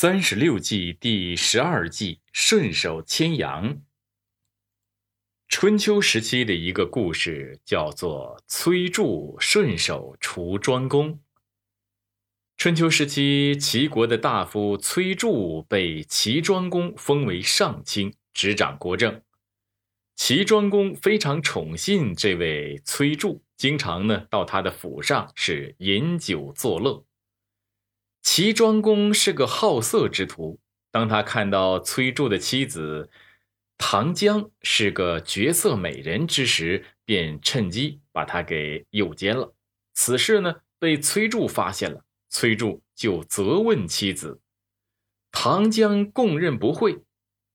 [0.00, 3.82] 三十六计第十二计顺手牵羊。
[5.48, 11.18] 春秋时期的一个故事叫做崔杼顺手除庄公。
[12.56, 19.20] 春秋时期，齐国的大夫崔杼被齐庄公封为上卿，执掌国政。
[20.14, 27.04] 齐庄公非常宠信这位崔杼，经常呢到他的府上是饮酒作乐。
[28.30, 30.60] 齐庄公是个好色之徒，
[30.90, 33.08] 当他看到崔杼的妻子
[33.78, 39.54] 唐江是个绝色美人之时，便趁机把她给诱奸了。
[39.94, 44.42] 此事呢，被崔杼发现了，崔杼就责问妻子，
[45.32, 46.98] 唐江供认不讳。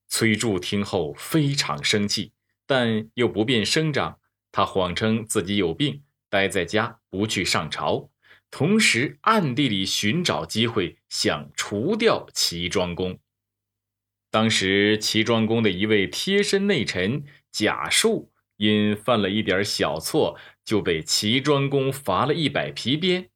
[0.07, 2.33] 崔杼听后非常生气，
[2.65, 4.19] 但又不便声张，
[4.51, 8.09] 他谎称自己有病，待在家不去上朝。
[8.55, 13.17] 同时，暗地里寻找机会，想除掉齐庄公。
[14.29, 23.31] 当时，齐庄公的一位贴身内臣贾树，因犯了一点小错，就被齐庄公罚了一百皮鞭。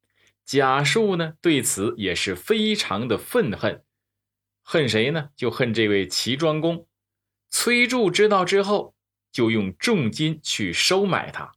[0.46, 3.84] 贾树呢，对此也是非常的愤恨，
[4.62, 5.30] 恨谁呢？
[5.36, 6.88] 就恨这位齐庄公。
[7.50, 8.94] 崔杼知道之后，
[9.32, 11.54] 就用重金去收买他，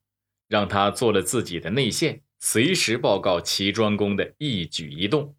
[0.49, 2.23] 让他做了自己的内线。
[2.43, 5.37] 随时报告齐庄公的一举一动。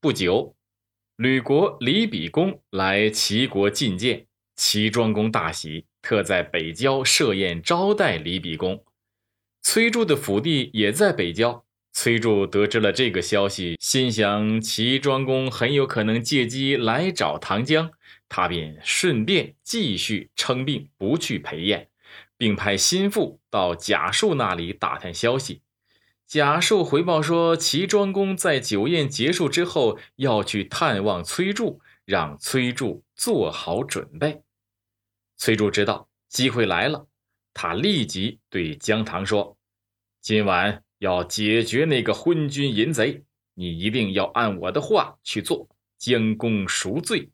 [0.00, 0.56] 不久，
[1.14, 8.84] 吕国李比公来齐国觐见，齐庄公大喜，特在北郊设宴招待李比公。
[9.62, 11.64] 崔杼的府邸也在北郊。
[11.92, 17.92] 崔杼得知了这个消息，心想齐庄公很有可能借机来找唐江，
[18.28, 21.88] 他便顺便继续称病，不去陪宴，
[22.36, 25.62] 并派心腹到贾树那里打探消息。
[26.30, 34.40] 贾树回报说，齐庄公在酒宴结束之后要去探望崔杼，让崔杼做好准备。
[35.36, 37.08] 崔杼知道机会来了，
[37.52, 39.58] 他立即对姜唐说
[40.22, 43.24] ：“今晚要解决那个昏君淫贼，
[43.54, 47.28] 你一定要按我的话去做，将功赎罪。”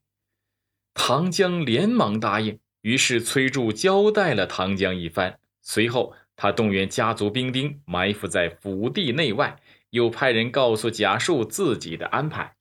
[0.94, 6.14] 唐江连忙答应，于是崔杼交代了唐江一番，随后。
[6.36, 9.58] 他动员家族兵丁埋伏在府邸内外，
[9.88, 12.54] 又派人告诉贾树自己的安排。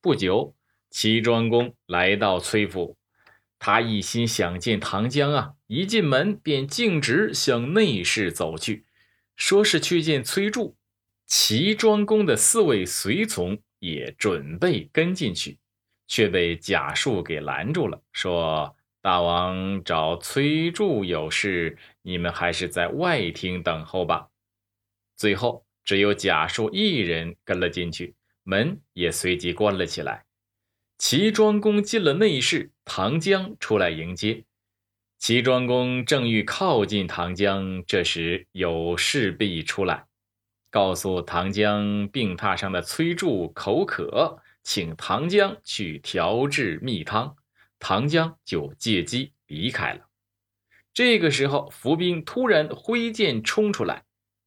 [0.00, 0.56] 不久，
[0.90, 2.96] 齐庄公来到崔府，
[3.60, 5.52] 他一心想见唐江啊！
[5.68, 8.84] 一进门便径直向内室走去，
[9.36, 10.74] 说是去见崔杼。
[11.28, 15.58] 齐庄公的四位随从也准备跟进去，
[16.08, 18.76] 却被贾树给拦住了，说。
[19.02, 24.28] 大王找崔杼有事，你们还是在外厅等候吧。
[25.16, 28.14] 最后，只有贾树一人跟了进去，
[28.44, 30.24] 门也随即关了起来。
[30.98, 34.44] 齐庄公进了内室，唐江出来迎接。
[35.18, 40.06] 齐庄公正欲靠近唐江，这时有侍婢出来，
[40.70, 47.36] 告诉唐江病榻上的崔杼口渴，请唐江去调制蜜汤。
[47.84, 50.06] 唐江就借机离开了。
[50.94, 54.04] 这个时候，伏兵突然挥剑冲出来，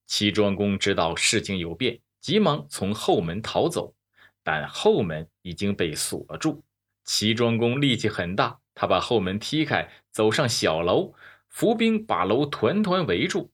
[0.07, 3.93] 齐庄公知道事情有变，急忙从后门逃走，
[4.41, 6.63] 但后门已经被锁住。
[7.03, 11.13] 齐庄公力气很大，他把后门踢开，走上小楼，
[11.49, 13.51] 伏兵把楼团团围住。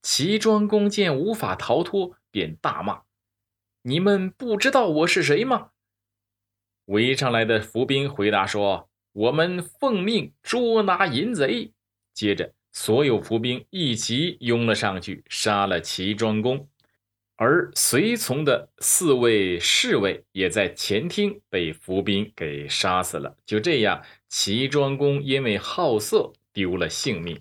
[0.00, 3.02] 齐庄公见无法逃脱，便大骂
[3.82, 5.72] ：“你们不知道我是谁吗？”
[6.86, 8.87] 围上来的伏兵回答说。
[9.18, 11.72] 我们奉命捉拿淫贼。
[12.14, 16.68] 接着，所有伏兵一齐拥了上去，杀了齐庄公。
[17.34, 23.36] 而随从的四位侍卫也在前厅被伏兵给杀死了。
[23.44, 27.40] 就这样，齐庄公因为好色丢了性命。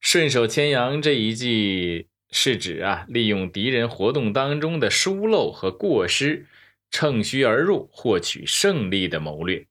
[0.00, 6.48] 顺手牵羊这一计是指啊，利用敌人活动当中的疏漏和过失，
[6.90, 9.64] 乘虚而入，获取胜利的谋略。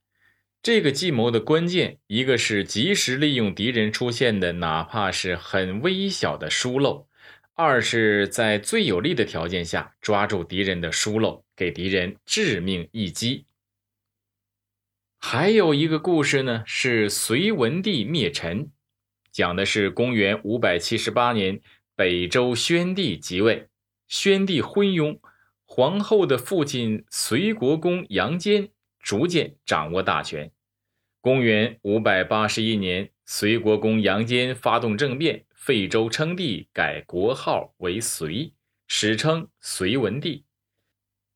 [0.62, 7.08] 这个计谋的关键，一个是及时利用敌人出现的哪怕是很微小的疏漏；
[7.56, 13.46] 二是在最有利的条件下抓住敌人的疏漏，给敌人致命一击。
[15.18, 18.70] 还有一个故事呢，是隋文帝灭陈，
[19.32, 21.62] 讲的是公元五百七十八年，
[21.96, 23.70] 北周宣帝即位，
[24.10, 25.20] 宣帝昏庸，
[25.66, 28.72] 皇后的父亲隋国公杨坚。
[29.00, 30.52] 逐渐掌握大权。
[31.22, 38.54] 公元五百八十一年，隋国公杨坚发动政变，废周称帝，改国号为隋，
[38.88, 40.46] 史称隋文帝。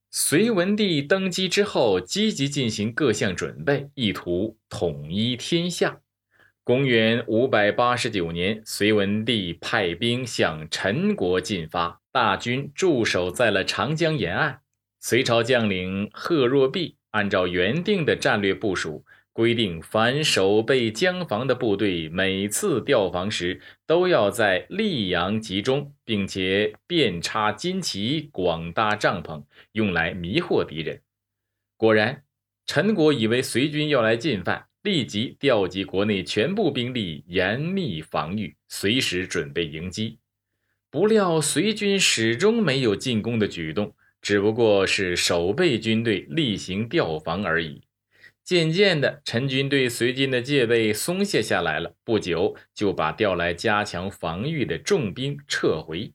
[0.10, 6.00] 隋文帝登基之后，积极进行各项准备，意图统一天下。
[6.64, 14.62] 公元五百八十九年，隋文帝派兵向陈国进发，大军驻守在了长江沿岸。
[15.02, 19.04] 隋朝将领贺若弼按照原定的战略部署。
[19.36, 31.02] 规定，凡守备江防的部队，每次调防时都要在溧阳集中，并且遍插旌旗、广搭帐篷，用来迷惑敌人。
[31.78, 32.22] 果然，
[32.68, 40.20] 陈国以为隋军要来进犯，立即调集国内全部兵力，严密防御，随时准备迎击。
[40.92, 47.84] 不料，隋军始终没有进攻的举动，只不过是守备军队例行调防而已。
[48.44, 51.94] 渐渐的，陈军对隋军的戒备松懈下来了。
[52.04, 56.14] 不久，就把调来加强防御的重兵撤回。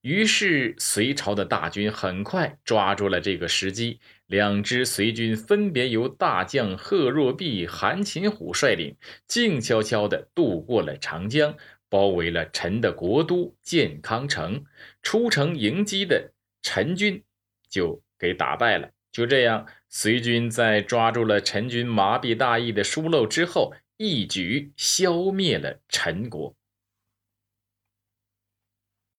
[0.00, 8.96] 于是，隋朝的大军很快抓住了这个时机，两支隋军分别由大将贺若弼、韩擒虎率领，
[9.26, 11.56] 静悄悄地渡过了长江，
[11.88, 14.64] 包围了陈的国都建康城。
[15.02, 16.32] 出城迎击的
[16.62, 17.24] 陈军
[17.68, 18.90] 就给打败了。
[19.12, 19.66] 就这样。
[19.90, 26.54] 隋军在抓住了陈军麻痹大意的疏漏之后，一举消灭了陈国。